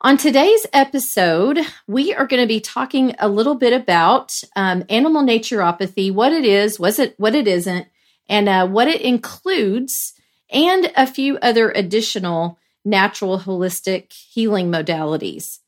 [0.00, 5.24] On today's episode, we are going to be talking a little bit about um, animal
[5.24, 7.88] naturopathy, what it is, was it, what it isn't,
[8.28, 10.14] and uh, what it includes,
[10.50, 15.58] and a few other additional natural holistic healing modalities.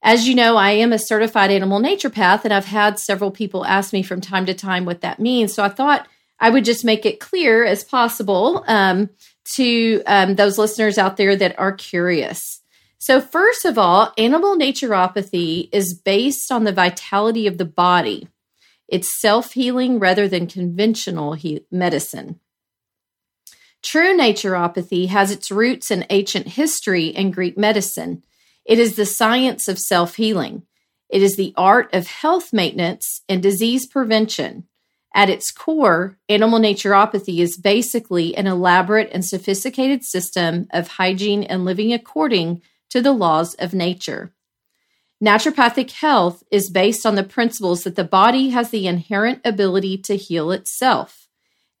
[0.00, 3.92] As you know, I am a certified animal naturopath, and I've had several people ask
[3.92, 5.52] me from time to time what that means.
[5.52, 6.06] So I thought
[6.38, 9.10] I would just make it clear as possible um,
[9.56, 12.61] to um, those listeners out there that are curious.
[13.02, 18.28] So, first of all, animal naturopathy is based on the vitality of the body.
[18.86, 22.38] It's self healing rather than conventional he- medicine.
[23.82, 28.22] True naturopathy has its roots in ancient history and Greek medicine.
[28.64, 30.62] It is the science of self healing.
[31.08, 34.68] It is the art of health maintenance and disease prevention.
[35.12, 41.64] At its core, animal naturopathy is basically an elaborate and sophisticated system of hygiene and
[41.64, 44.34] living according to the laws of nature.
[45.24, 50.16] Naturopathic health is based on the principles that the body has the inherent ability to
[50.16, 51.26] heal itself.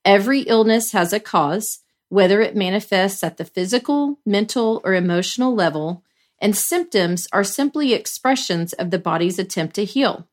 [0.06, 6.02] Every illness has a cause, whether it manifests at the physical, mental, or emotional level,
[6.40, 10.26] and symptoms are simply expressions of the body's attempt to heal.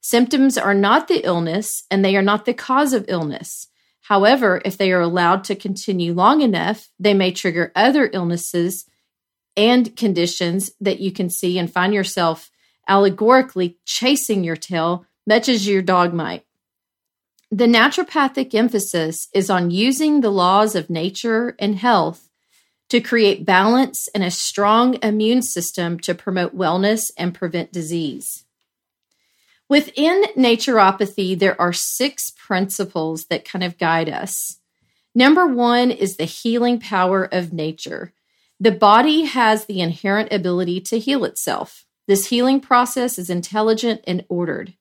[0.00, 3.68] Symptoms are not the illness and they are not the cause of illness.
[4.00, 8.84] However, if they are allowed to continue long enough, they may trigger other illnesses
[9.58, 12.50] and conditions that you can see and find yourself
[12.86, 16.44] allegorically chasing your tail, much as your dog might.
[17.50, 22.28] The naturopathic emphasis is on using the laws of nature and health
[22.88, 28.44] to create balance and a strong immune system to promote wellness and prevent disease.
[29.68, 34.60] Within naturopathy, there are six principles that kind of guide us.
[35.14, 38.12] Number one is the healing power of nature.
[38.60, 41.86] The body has the inherent ability to heal itself.
[42.08, 44.74] This healing process is intelligent and ordered.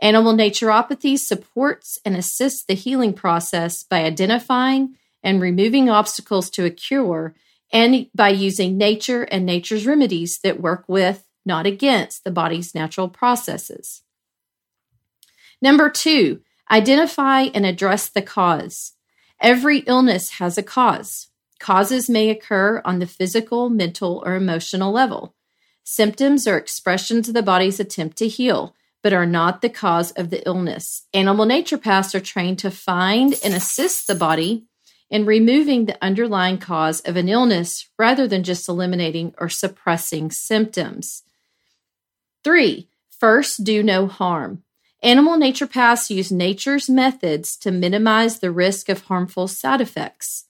[0.00, 6.70] Animal naturopathy supports and assists the healing process by identifying and removing obstacles to a
[6.70, 7.34] cure
[7.72, 13.08] and by using nature and nature's remedies that work with, not against, the body's natural
[13.08, 14.02] processes.
[15.60, 16.40] Number two,
[16.70, 18.92] identify and address the cause.
[19.40, 21.27] Every illness has a cause.
[21.58, 25.34] Causes may occur on the physical, mental, or emotional level.
[25.84, 30.30] Symptoms are expressions of the body's attempt to heal, but are not the cause of
[30.30, 31.06] the illness.
[31.14, 34.66] Animal naturopaths are trained to find and assist the body
[35.10, 41.22] in removing the underlying cause of an illness rather than just eliminating or suppressing symptoms.
[42.44, 44.62] Three, first, do no harm.
[45.02, 50.47] Animal naturopaths use nature's methods to minimize the risk of harmful side effects.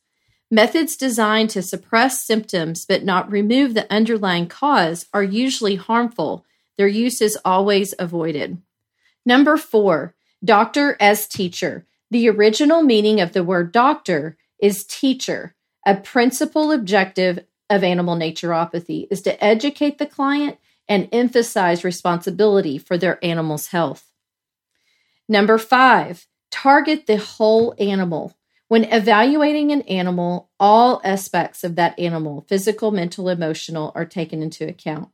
[0.50, 6.47] Methods designed to suppress symptoms but not remove the underlying cause are usually harmful.
[6.78, 8.62] Their use is always avoided.
[9.26, 11.84] Number four, doctor as teacher.
[12.10, 15.54] The original meaning of the word doctor is teacher.
[15.84, 20.58] A principal objective of animal naturopathy is to educate the client
[20.88, 24.10] and emphasize responsibility for their animal's health.
[25.28, 28.38] Number five, target the whole animal.
[28.69, 34.69] When evaluating an animal, all aspects of that animal, physical, mental, emotional, are taken into
[34.69, 35.09] account.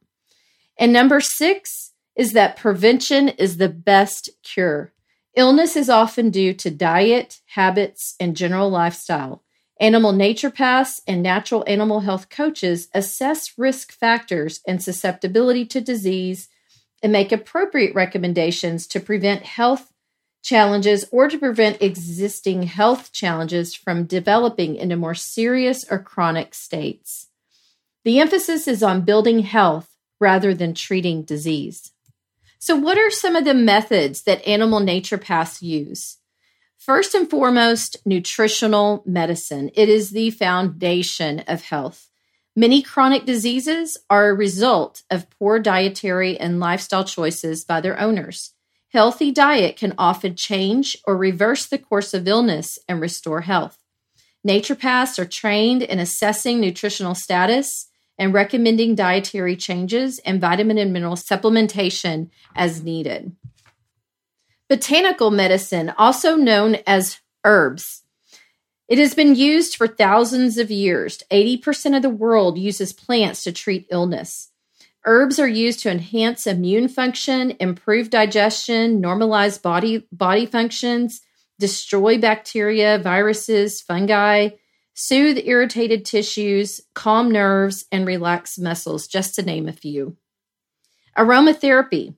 [0.76, 4.92] And number six is that prevention is the best cure.
[5.36, 9.42] Illness is often due to diet, habits, and general lifestyle.
[9.80, 16.48] Animal naturopaths and natural animal health coaches assess risk factors and susceptibility to disease
[17.02, 19.92] and make appropriate recommendations to prevent health
[20.44, 27.28] challenges or to prevent existing health challenges from developing into more serious or chronic states.
[28.04, 29.88] The emphasis is on building health
[30.20, 31.92] rather than treating disease.
[32.58, 36.18] So, what are some of the methods that animal naturopaths use?
[36.78, 39.70] First and foremost, nutritional medicine.
[39.74, 42.10] It is the foundation of health.
[42.54, 48.53] Many chronic diseases are a result of poor dietary and lifestyle choices by their owners.
[48.94, 53.76] Healthy diet can often change or reverse the course of illness and restore health.
[54.46, 61.16] Naturopaths are trained in assessing nutritional status and recommending dietary changes and vitamin and mineral
[61.16, 63.34] supplementation as needed.
[64.68, 68.04] Botanical medicine, also known as herbs.
[68.86, 71.24] It has been used for thousands of years.
[71.32, 74.52] 80% of the world uses plants to treat illness.
[75.06, 81.20] Herbs are used to enhance immune function, improve digestion, normalize body, body functions,
[81.58, 84.50] destroy bacteria, viruses, fungi,
[84.94, 90.16] soothe irritated tissues, calm nerves, and relax muscles, just to name a few.
[91.18, 92.14] Aromatherapy.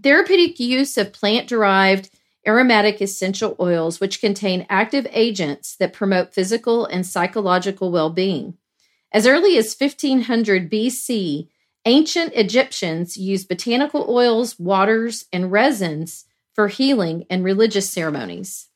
[0.00, 2.10] Therapeutic use of plant derived
[2.46, 8.54] aromatic essential oils, which contain active agents that promote physical and psychological well being.
[9.12, 11.48] As early as 1500 BC,
[11.84, 18.68] ancient Egyptians used botanical oils, waters, and resins for healing and religious ceremonies.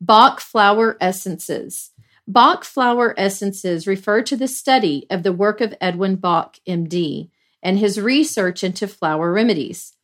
[0.00, 1.90] Bach flower essences.
[2.28, 7.30] Bach flower essences refer to the study of the work of Edward Bach, MD,
[7.62, 9.94] and his research into flower remedies.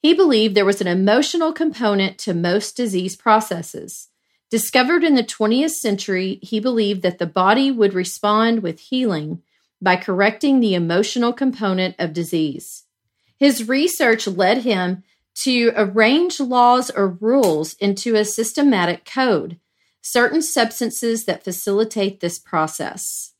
[0.00, 4.08] He believed there was an emotional component to most disease processes.
[4.50, 9.42] Discovered in the 20th century, he believed that the body would respond with healing
[9.80, 12.84] by correcting the emotional component of disease.
[13.38, 15.02] His research led him
[15.36, 19.58] to arrange laws or rules into a systematic code,
[20.00, 23.34] certain substances that facilitate this process.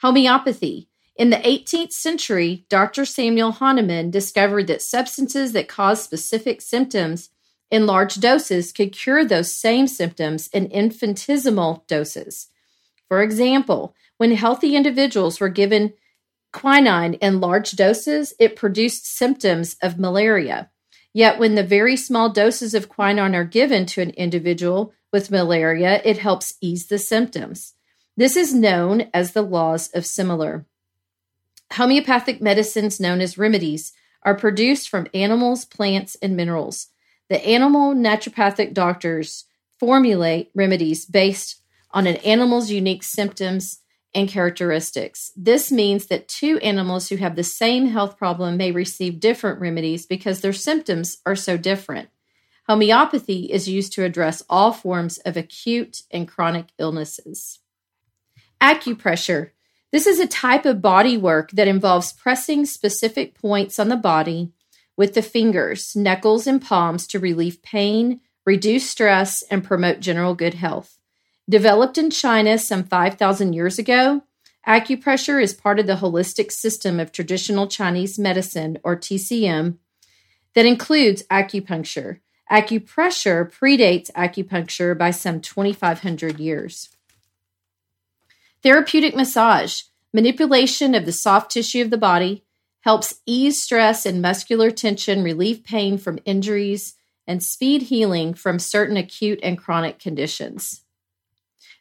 [0.00, 0.88] Homeopathy.
[1.16, 3.04] In the 18th century, Dr.
[3.04, 7.30] Samuel Hahnemann discovered that substances that cause specific symptoms
[7.70, 12.46] in large doses could cure those same symptoms in infinitesimal doses.
[13.08, 15.94] For example, when healthy individuals were given
[16.52, 20.70] quinine in large doses, it produced symptoms of malaria.
[21.12, 26.02] Yet, when the very small doses of quinine are given to an individual with malaria,
[26.04, 27.74] it helps ease the symptoms.
[28.16, 30.66] This is known as the laws of similar.
[31.74, 36.88] Homeopathic medicines, known as remedies, are produced from animals, plants, and minerals.
[37.28, 39.44] The animal naturopathic doctors
[39.78, 43.80] formulate remedies based on an animal's unique symptoms
[44.14, 45.32] and characteristics.
[45.36, 50.06] This means that two animals who have the same health problem may receive different remedies
[50.06, 52.08] because their symptoms are so different.
[52.66, 57.60] Homeopathy is used to address all forms of acute and chronic illnesses.
[58.60, 59.50] Acupressure.
[59.90, 64.52] This is a type of body work that involves pressing specific points on the body
[64.98, 70.54] with the fingers, knuckles, and palms to relieve pain, reduce stress, and promote general good
[70.54, 70.97] health.
[71.48, 74.22] Developed in China some 5,000 years ago,
[74.66, 79.78] acupressure is part of the holistic system of traditional Chinese medicine, or TCM,
[80.54, 82.20] that includes acupuncture.
[82.52, 86.90] Acupressure predates acupuncture by some 2,500 years.
[88.62, 92.44] Therapeutic massage, manipulation of the soft tissue of the body,
[92.80, 96.94] helps ease stress and muscular tension, relieve pain from injuries,
[97.26, 100.82] and speed healing from certain acute and chronic conditions.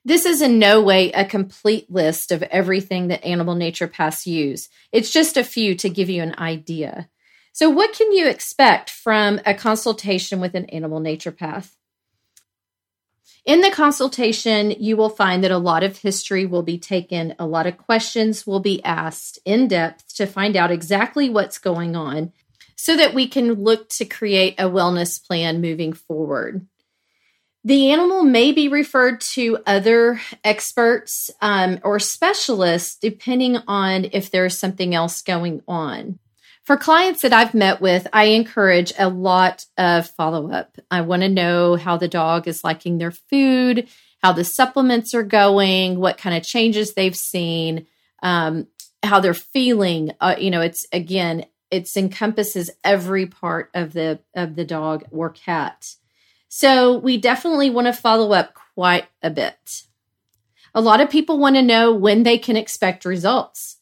[0.07, 4.69] This is in no way a complete list of everything that animal naturopaths use.
[4.93, 7.09] It's just a few to give you an idea.
[7.51, 11.75] So, what can you expect from a consultation with an animal naturopath?
[13.43, 17.45] In the consultation, you will find that a lot of history will be taken, a
[17.45, 22.31] lot of questions will be asked in depth to find out exactly what's going on
[22.77, 26.65] so that we can look to create a wellness plan moving forward.
[27.63, 34.57] The animal may be referred to other experts um, or specialists depending on if there's
[34.57, 36.19] something else going on.
[36.67, 40.77] For clients that I've met with, I encourage a lot of follow up.
[40.91, 43.87] I want to know how the dog is liking their food,
[44.21, 47.87] how the supplements are going, what kind of changes they've seen,
[48.21, 48.67] um,
[49.01, 50.11] how they're feeling.
[50.19, 55.29] Uh, you know, it's again, it encompasses every part of the of the dog or
[55.29, 55.85] cat.
[56.47, 59.83] So we definitely want to follow up quite a bit.
[60.73, 63.77] A lot of people want to know when they can expect results.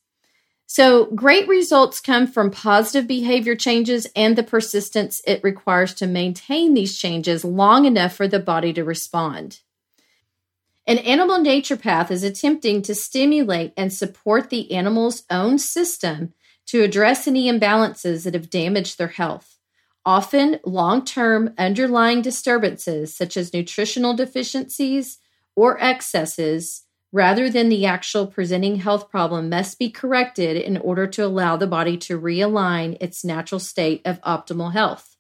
[0.68, 6.74] So, great results come from positive behavior changes and the persistence it requires to maintain
[6.74, 9.60] these changes long enough for the body to respond.
[10.88, 16.34] An animal naturopath is attempting to stimulate and support the animal's own system
[16.68, 19.55] to address any imbalances that have damaged their health.
[20.06, 25.18] Often, long term underlying disturbances such as nutritional deficiencies
[25.56, 31.26] or excesses, rather than the actual presenting health problem, must be corrected in order to
[31.26, 35.16] allow the body to realign its natural state of optimal health.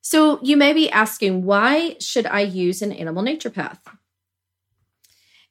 [0.00, 3.80] So, you may be asking, why should I use an animal naturopath?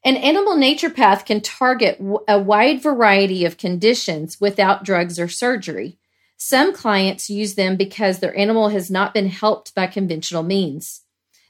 [0.04, 5.99] An animal naturopath can target a wide variety of conditions without drugs or surgery.
[6.42, 11.02] Some clients use them because their animal has not been helped by conventional means.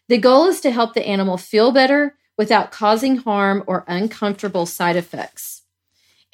[0.07, 4.95] The goal is to help the animal feel better without causing harm or uncomfortable side
[4.95, 5.61] effects.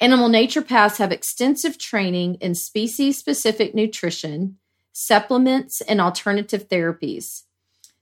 [0.00, 4.56] Animal naturopaths have extensive training in species specific nutrition,
[4.90, 7.42] supplements, and alternative therapies.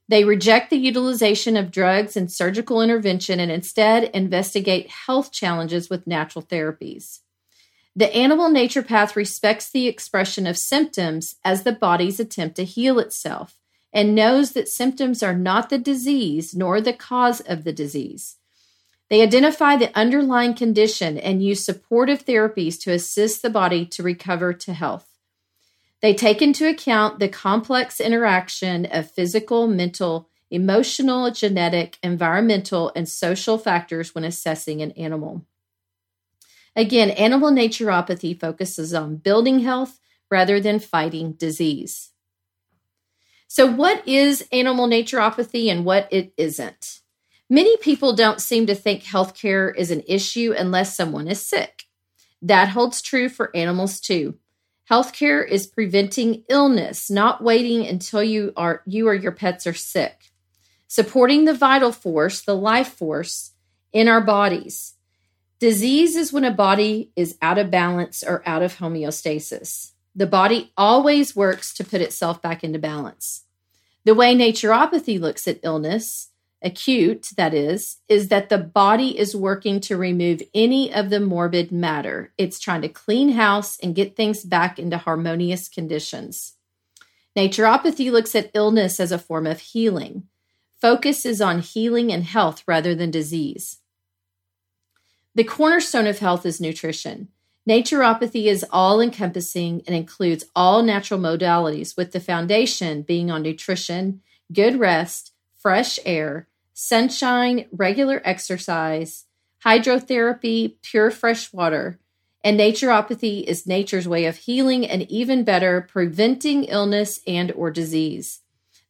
[0.07, 6.07] They reject the utilization of drugs and surgical intervention and instead investigate health challenges with
[6.07, 7.19] natural therapies.
[7.97, 13.57] The animal naturopath respects the expression of symptoms as the body's attempt to heal itself
[13.93, 18.35] and knows that symptoms are not the disease nor the cause of the disease.
[19.09, 24.51] They identify the underlying condition and use supportive therapies to assist the body to recover
[24.51, 25.07] to health.
[26.01, 33.57] They take into account the complex interaction of physical, mental, emotional, genetic, environmental, and social
[33.57, 35.45] factors when assessing an animal.
[36.75, 42.11] Again, animal naturopathy focuses on building health rather than fighting disease.
[43.47, 46.99] So, what is animal naturopathy and what it isn't?
[47.49, 51.83] Many people don't seem to think healthcare is an issue unless someone is sick.
[52.41, 54.35] That holds true for animals too.
[54.89, 60.31] Healthcare is preventing illness, not waiting until you are you or your pets are sick.
[60.87, 63.51] Supporting the vital force, the life force
[63.93, 64.94] in our bodies.
[65.59, 69.91] Disease is when a body is out of balance or out of homeostasis.
[70.13, 73.45] The body always works to put itself back into balance.
[74.03, 76.29] The way naturopathy looks at illness,
[76.61, 81.71] acute that is, is that the body is working to remove any of the morbid
[81.71, 82.33] matter.
[82.37, 86.55] It's trying to clean house and get things back into harmonious conditions.
[87.35, 90.23] Naturopathy looks at illness as a form of healing.
[90.81, 93.79] Focus is on healing and health rather than disease.
[95.35, 97.27] The cornerstone of health is nutrition.
[97.67, 104.21] Naturopathy is all encompassing and includes all natural modalities, with the foundation being on nutrition,
[104.53, 109.25] good rest, fresh air, sunshine, regular exercise,
[109.65, 111.99] hydrotherapy, pure fresh water.
[112.41, 118.39] And naturopathy is nature's way of healing and even better, preventing illness and or disease.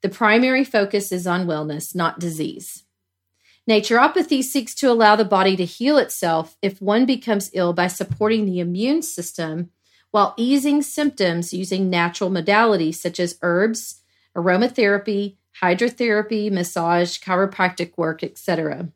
[0.01, 2.84] The primary focus is on wellness, not disease.
[3.67, 8.45] Naturopathy seeks to allow the body to heal itself if one becomes ill by supporting
[8.45, 9.71] the immune system
[10.11, 14.01] while easing symptoms using natural modalities such as herbs,
[14.35, 18.89] aromatherapy, hydrotherapy, massage, chiropractic work, etc.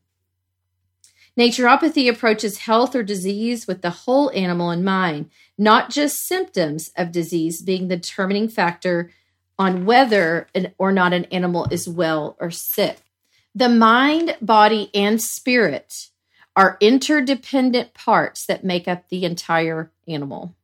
[1.37, 7.11] Naturopathy approaches health or disease with the whole animal in mind, not just symptoms of
[7.11, 9.11] disease being the determining factor
[9.57, 12.99] on whether an, or not an animal is well or sick.
[13.55, 16.09] The mind, body, and spirit
[16.55, 20.55] are interdependent parts that make up the entire animal.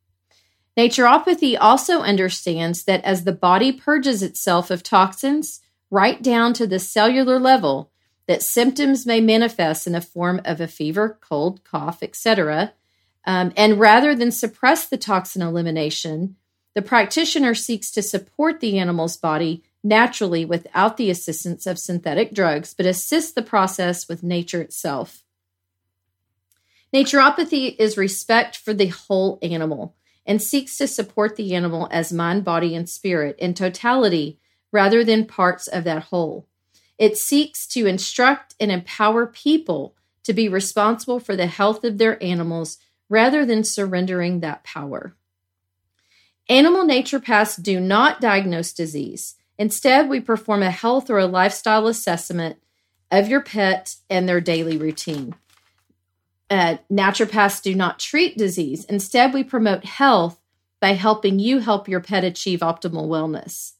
[0.76, 6.78] Naturopathy also understands that as the body purges itself of toxins, right down to the
[6.78, 7.90] cellular level,
[8.26, 12.72] that symptoms may manifest in the form of a fever, cold, cough, etc.
[13.24, 16.36] Um, and rather than suppress the toxin elimination,
[16.74, 22.74] the practitioner seeks to support the animal's body naturally without the assistance of synthetic drugs,
[22.74, 25.22] but assist the process with nature itself.
[26.92, 32.44] Naturopathy is respect for the whole animal and seeks to support the animal as mind,
[32.44, 34.38] body, and spirit in totality
[34.72, 36.48] rather than parts of that whole.
[36.98, 42.22] It seeks to instruct and empower people to be responsible for the health of their
[42.22, 42.78] animals
[43.08, 45.14] rather than surrendering that power.
[46.48, 49.36] Animal naturopaths do not diagnose disease.
[49.58, 52.58] Instead, we perform a health or a lifestyle assessment
[53.10, 55.34] of your pet and their daily routine.
[56.48, 58.84] Uh, naturopaths do not treat disease.
[58.84, 60.38] Instead, we promote health
[60.80, 63.72] by helping you help your pet achieve optimal wellness.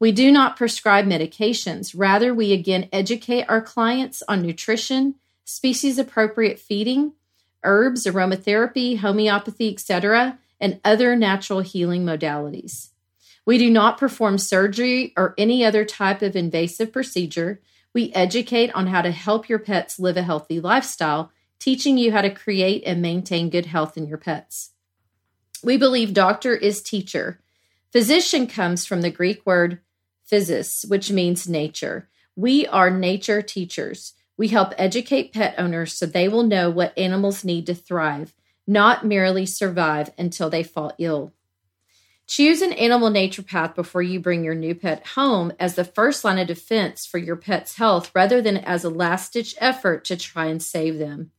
[0.00, 1.94] We do not prescribe medications.
[1.96, 5.14] Rather, we again educate our clients on nutrition,
[5.44, 7.12] species appropriate feeding,
[7.62, 12.88] herbs, aromatherapy, homeopathy, etc., and other natural healing modalities.
[13.44, 17.60] We do not perform surgery or any other type of invasive procedure.
[17.92, 22.22] We educate on how to help your pets live a healthy lifestyle, teaching you how
[22.22, 24.70] to create and maintain good health in your pets.
[25.62, 27.40] We believe doctor is teacher.
[27.92, 29.80] Physician comes from the Greek word
[30.30, 32.08] physis, which means nature.
[32.34, 34.14] We are nature teachers.
[34.36, 38.34] We help educate pet owners so they will know what animals need to thrive,
[38.66, 41.32] not merely survive until they fall ill.
[42.32, 46.38] Choose an animal naturopath before you bring your new pet home as the first line
[46.38, 50.46] of defense for your pet's health rather than as a last ditch effort to try
[50.46, 51.30] and save them.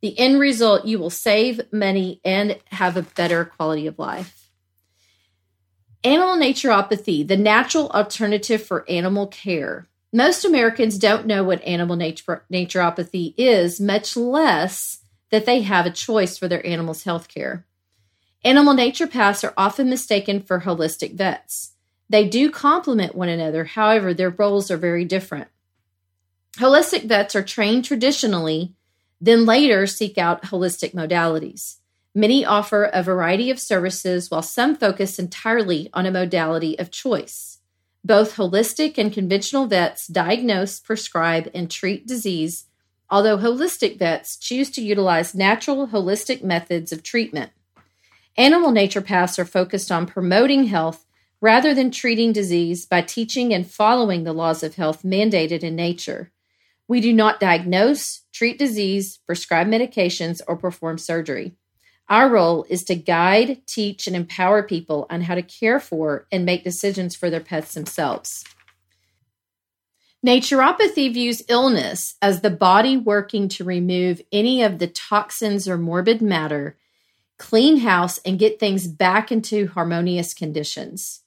[0.00, 4.48] The end result, you will save money and have a better quality of life.
[6.04, 9.90] Animal naturopathy, the natural alternative for animal care.
[10.10, 15.90] Most Americans don't know what animal nature, naturopathy is, much less that they have a
[15.90, 17.66] choice for their animal's health care.
[18.42, 21.72] Animal naturopaths are often mistaken for holistic vets.
[22.08, 25.48] They do complement one another, however, their roles are very different.
[26.56, 28.74] Holistic vets are trained traditionally,
[29.20, 31.76] then later seek out holistic modalities.
[32.14, 37.58] Many offer a variety of services, while some focus entirely on a modality of choice.
[38.02, 42.64] Both holistic and conventional vets diagnose, prescribe, and treat disease,
[43.10, 47.52] although holistic vets choose to utilize natural holistic methods of treatment.
[48.36, 51.06] Animal naturopaths are focused on promoting health
[51.40, 56.30] rather than treating disease by teaching and following the laws of health mandated in nature.
[56.86, 61.52] We do not diagnose, treat disease, prescribe medications, or perform surgery.
[62.08, 66.44] Our role is to guide, teach, and empower people on how to care for and
[66.44, 68.44] make decisions for their pets themselves.
[70.26, 76.20] Naturopathy views illness as the body working to remove any of the toxins or morbid
[76.20, 76.76] matter
[77.40, 81.22] clean house, and get things back into harmonious conditions.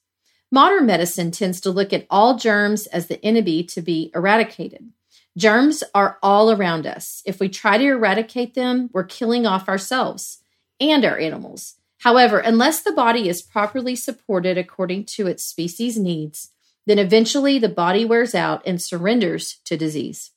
[0.50, 4.90] Modern medicine tends to look at all germs as the enemy to be eradicated.
[5.36, 7.20] Germs are all around us.
[7.26, 10.38] If we try to eradicate them, we're killing off ourselves
[10.80, 11.74] and our animals.
[11.98, 16.50] However, unless the body is properly supported according to its species needs,
[16.86, 20.30] then eventually the body wears out and surrenders to disease.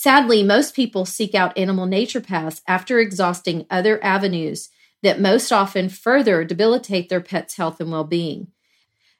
[0.00, 4.68] Sadly, most people seek out animal naturopaths after exhausting other avenues
[5.02, 8.46] that most often further debilitate their pet's health and well being.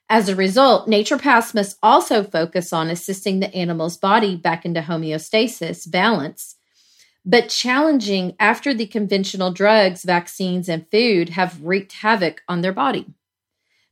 [0.08, 5.90] As a result, naturopaths must also focus on assisting the animal's body back into homeostasis,
[5.90, 6.54] balance,
[7.24, 13.04] but challenging after the conventional drugs, vaccines, and food have wreaked havoc on their body.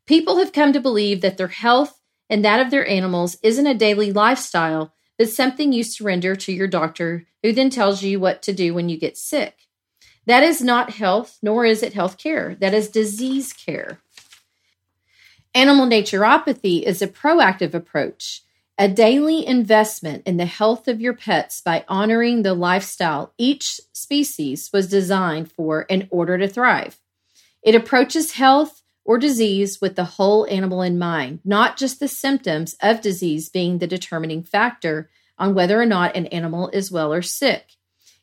[0.07, 3.75] People have come to believe that their health and that of their animals isn't a
[3.75, 8.53] daily lifestyle, but something you surrender to your doctor, who then tells you what to
[8.53, 9.67] do when you get sick.
[10.27, 12.57] That is not health, nor is it health care.
[12.57, 14.01] That is disease care.
[15.55, 18.43] Animal naturopathy is a proactive approach,
[18.77, 24.69] a daily investment in the health of your pets by honoring the lifestyle each species
[24.73, 27.01] was designed for in order to thrive.
[27.63, 32.77] It approaches health or disease with the whole animal in mind, not just the symptoms
[32.83, 37.23] of disease being the determining factor on whether or not an animal is well or
[37.23, 37.77] sick.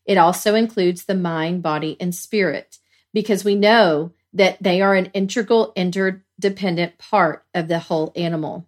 [0.05, 2.79] It also includes the mind, body, and spirit,
[3.13, 8.67] because we know that they are an integral, interdependent part of the whole animal.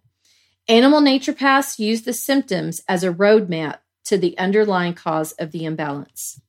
[0.68, 6.40] Animal naturopaths use the symptoms as a roadmap to the underlying cause of the imbalance.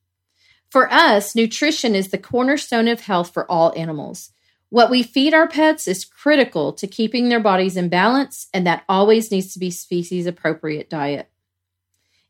[0.70, 4.32] For us, nutrition is the cornerstone of health for all animals.
[4.70, 8.84] What we feed our pets is critical to keeping their bodies in balance, and that
[8.88, 11.30] always needs to be species appropriate diet.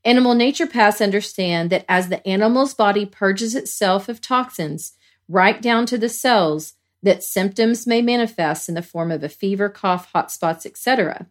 [0.04, 4.92] Animal naturopaths understand that as the animal's body purges itself of toxins,
[5.28, 9.68] right down to the cells, that symptoms may manifest in the form of a fever,
[9.68, 11.26] cough, hot spots, etc.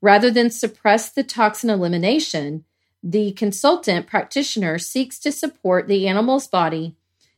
[0.00, 2.64] Rather than suppress the toxin elimination,
[3.02, 6.96] the consultant practitioner seeks to support the animal's body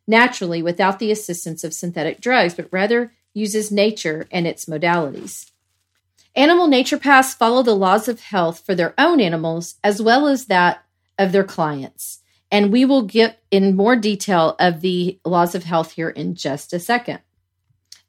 [0.08, 5.50] naturally without the assistance of synthetic drugs, but rather uses nature and its modalities.
[6.34, 10.84] Animal naturopaths follow the laws of health for their own animals as well as that
[11.18, 12.20] of their clients.
[12.50, 16.72] And we will get in more detail of the laws of health here in just
[16.72, 17.20] a second.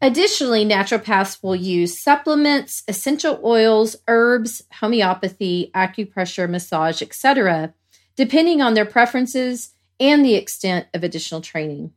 [0.01, 7.73] Additionally, naturopaths will use supplements, essential oils, herbs, homeopathy, acupressure, massage, etc.,
[8.15, 11.93] depending on their preferences and the extent of additional training.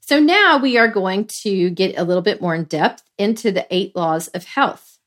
[0.00, 3.66] So now we are going to get a little bit more in depth into the
[3.70, 4.98] eight laws of health.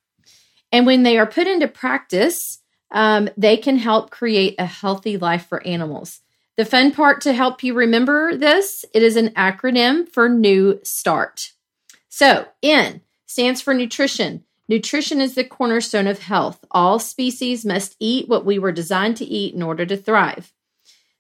[0.72, 2.60] And when they are put into practice,
[2.92, 6.22] um, they can help create a healthy life for animals.
[6.56, 11.52] The fun part to help you remember this, it is an acronym for New Start.
[12.08, 14.46] So, N stands for nutrition.
[14.70, 16.64] Nutrition is the cornerstone of health.
[16.72, 20.54] All species must eat what we were designed to eat in order to thrive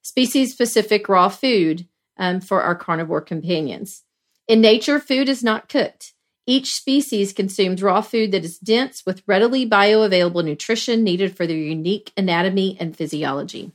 [0.06, 1.88] species specific raw food
[2.18, 4.04] um, for our carnivore companions.
[4.48, 6.14] In nature, food is not cooked.
[6.46, 11.58] Each species consumes raw food that is dense with readily bioavailable nutrition needed for their
[11.58, 13.72] unique anatomy and physiology.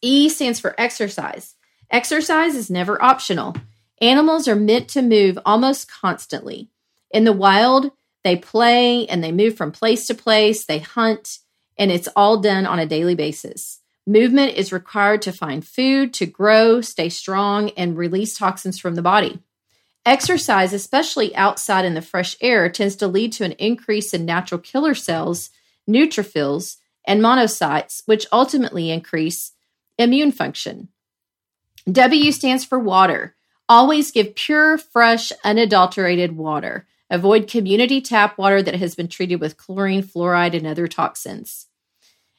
[0.00, 1.56] E stands for exercise.
[1.90, 3.56] Exercise is never optional.
[4.00, 6.70] Animals are meant to move almost constantly.
[7.10, 7.90] In the wild,
[8.22, 11.38] they play and they move from place to place, they hunt,
[11.76, 13.80] and it's all done on a daily basis.
[14.08, 19.02] Movement is required to find food, to grow, stay strong, and release toxins from the
[19.02, 19.42] body.
[20.06, 24.62] Exercise, especially outside in the fresh air, tends to lead to an increase in natural
[24.62, 25.50] killer cells,
[25.86, 29.52] neutrophils, and monocytes, which ultimately increase
[29.98, 30.88] immune function.
[31.92, 33.34] W stands for water.
[33.68, 36.86] Always give pure, fresh, unadulterated water.
[37.10, 41.66] Avoid community tap water that has been treated with chlorine, fluoride, and other toxins.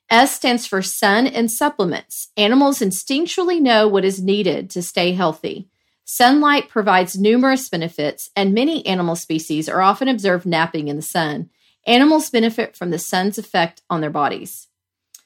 [0.10, 2.30] S stands for sun and supplements.
[2.36, 5.70] Animals instinctually know what is needed to stay healthy.
[6.04, 11.52] Sunlight provides numerous benefits, and many animal species are often observed napping in the sun.
[11.86, 14.68] Animals benefit from the sun's effect on their bodies.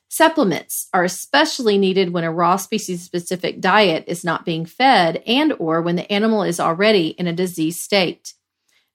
[0.10, 5.54] Supplements are especially needed when a raw species specific diet is not being fed and
[5.58, 8.34] or when the animal is already in a diseased state.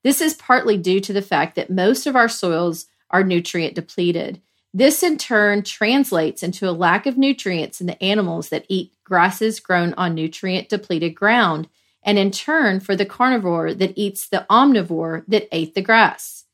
[0.04, 4.42] This is partly due to the fact that most of our soils are nutrient depleted.
[4.74, 9.60] This in turn translates into a lack of nutrients in the animals that eat grasses
[9.60, 11.68] grown on nutrient depleted ground,
[12.02, 16.44] and in turn for the carnivore that eats the omnivore that ate the grass.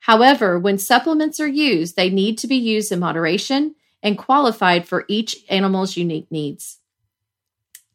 [0.00, 5.04] However, when supplements are used, they need to be used in moderation and qualified for
[5.08, 6.78] each animal's unique needs.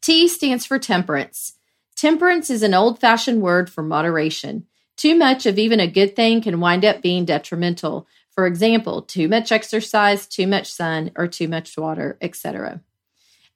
[0.00, 1.54] T stands for temperance.
[1.96, 4.66] Temperance is an old fashioned word for moderation.
[4.96, 8.06] Too much of even a good thing can wind up being detrimental.
[8.38, 12.80] For example, too much exercise, too much sun, or too much water, etc.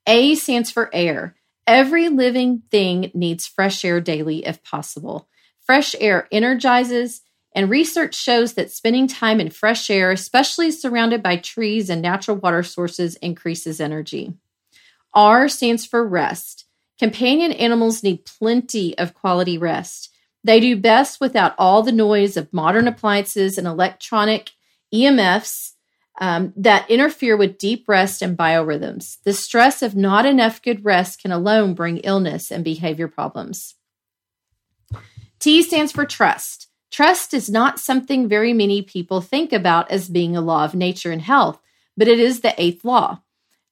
[0.08, 1.36] A stands for air.
[1.68, 5.28] Every living thing needs fresh air daily if possible.
[5.60, 7.20] Fresh air energizes,
[7.54, 12.36] and research shows that spending time in fresh air, especially surrounded by trees and natural
[12.36, 14.34] water sources, increases energy.
[15.14, 16.64] R stands for rest.
[16.98, 20.12] Companion animals need plenty of quality rest.
[20.42, 24.50] They do best without all the noise of modern appliances and electronic
[24.92, 25.72] EMFs
[26.20, 29.18] um, that interfere with deep rest and biorhythms.
[29.24, 33.74] The stress of not enough good rest can alone bring illness and behavior problems.
[35.40, 36.68] T stands for trust.
[36.90, 41.10] Trust is not something very many people think about as being a law of nature
[41.10, 41.58] and health,
[41.96, 43.22] but it is the eighth law.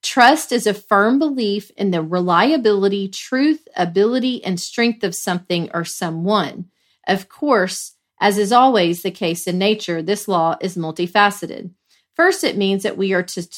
[0.02, 5.84] Trust is a firm belief in the reliability, truth, ability, and strength of something or
[5.84, 6.70] someone.
[7.06, 11.70] Of course, as is always the case in nature, this law is multifaceted.
[12.14, 13.48] First, it means that we are to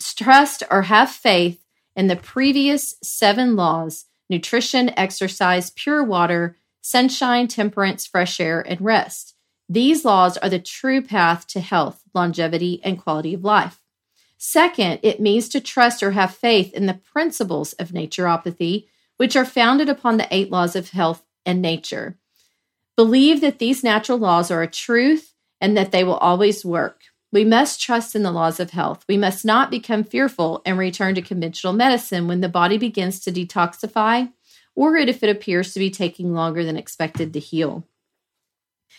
[0.00, 1.62] trust or have faith
[1.94, 9.34] in the previous seven laws nutrition, exercise, pure water, sunshine, temperance, fresh air, and rest.
[9.68, 13.80] These laws are the true path to health, longevity, and quality of life.
[14.38, 19.44] Second, it means to trust or have faith in the principles of naturopathy, which are
[19.44, 22.18] founded upon the eight laws of health and nature.
[22.96, 27.02] Believe that these natural laws are a truth and that they will always work.
[27.32, 29.04] We must trust in the laws of health.
[29.08, 33.32] We must not become fearful and return to conventional medicine when the body begins to
[33.32, 34.32] detoxify
[34.74, 37.86] or if it appears to be taking longer than expected to heal.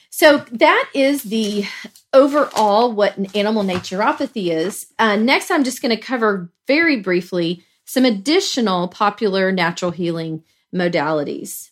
[0.10, 1.66] So that is the
[2.14, 4.88] overall what an animal naturopathy is.
[5.00, 11.70] Uh, next, I'm just going to cover very briefly some additional popular natural healing modalities.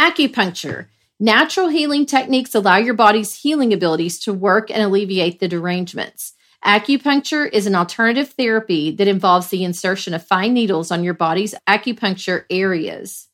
[0.00, 0.86] Acupuncture.
[1.20, 6.32] Natural healing techniques allow your body's healing abilities to work and alleviate the derangements.
[6.64, 11.54] Acupuncture is an alternative therapy that involves the insertion of fine needles on your body's
[11.68, 13.28] acupuncture areas.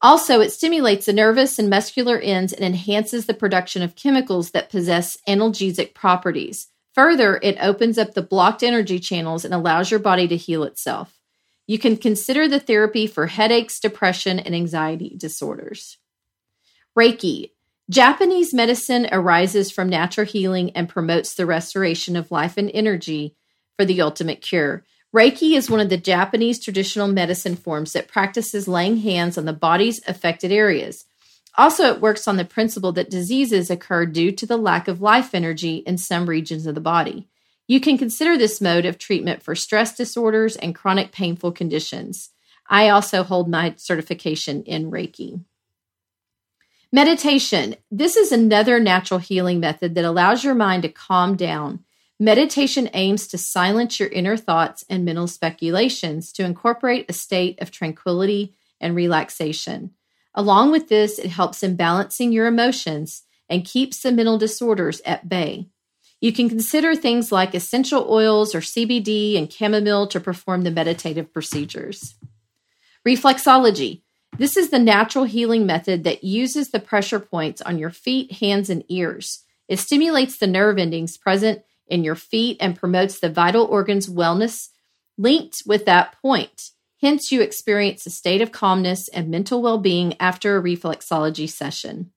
[0.00, 4.70] Also, it stimulates the nervous and muscular ends and enhances the production of chemicals that
[4.70, 6.68] possess analgesic properties.
[6.94, 11.15] Further, it opens up the blocked energy channels and allows your body to heal itself.
[11.66, 15.98] You can consider the therapy for headaches, depression, and anxiety disorders.
[16.96, 17.50] Reiki
[17.88, 23.36] Japanese medicine arises from natural healing and promotes the restoration of life and energy
[23.76, 24.84] for the ultimate cure.
[25.14, 29.52] Reiki is one of the Japanese traditional medicine forms that practices laying hands on the
[29.52, 31.04] body's affected areas.
[31.56, 35.34] Also, it works on the principle that diseases occur due to the lack of life
[35.34, 37.28] energy in some regions of the body.
[37.68, 42.30] You can consider this mode of treatment for stress disorders and chronic painful conditions.
[42.68, 45.44] I also hold my certification in Reiki.
[46.92, 47.74] Meditation.
[47.90, 51.84] This is another natural healing method that allows your mind to calm down.
[52.18, 57.70] Meditation aims to silence your inner thoughts and mental speculations to incorporate a state of
[57.70, 59.90] tranquility and relaxation.
[60.34, 65.28] Along with this, it helps in balancing your emotions and keeps the mental disorders at
[65.28, 65.66] bay.
[66.20, 71.32] You can consider things like essential oils or CBD and chamomile to perform the meditative
[71.32, 72.14] procedures.
[73.06, 74.02] Reflexology.
[74.38, 78.68] This is the natural healing method that uses the pressure points on your feet, hands,
[78.68, 79.44] and ears.
[79.68, 84.70] It stimulates the nerve endings present in your feet and promotes the vital organs' wellness
[85.16, 86.70] linked with that point.
[87.00, 92.10] Hence, you experience a state of calmness and mental well being after a reflexology session.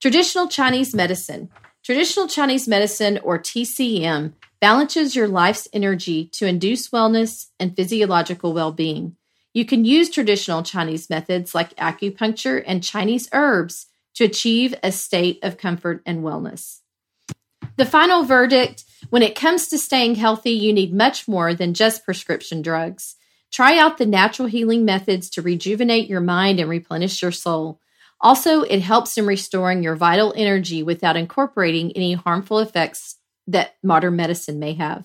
[0.00, 1.50] Traditional Chinese medicine.
[1.86, 8.72] Traditional Chinese medicine, or TCM, balances your life's energy to induce wellness and physiological well
[8.72, 9.14] being.
[9.54, 15.38] You can use traditional Chinese methods like acupuncture and Chinese herbs to achieve a state
[15.44, 16.80] of comfort and wellness.
[17.76, 22.04] The final verdict when it comes to staying healthy, you need much more than just
[22.04, 23.14] prescription drugs.
[23.52, 27.80] Try out the natural healing methods to rejuvenate your mind and replenish your soul.
[28.20, 34.16] Also, it helps in restoring your vital energy without incorporating any harmful effects that modern
[34.16, 35.04] medicine may have.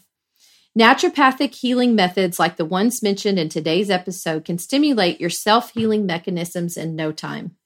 [0.78, 6.06] Naturopathic healing methods like the ones mentioned in today's episode can stimulate your self healing
[6.06, 7.58] mechanisms in no time.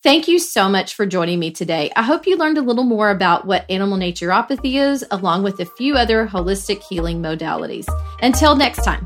[0.02, 1.92] Thank you so much for joining me today.
[1.94, 5.66] I hope you learned a little more about what animal naturopathy is, along with a
[5.66, 7.86] few other holistic healing modalities.
[8.22, 9.06] Until next time.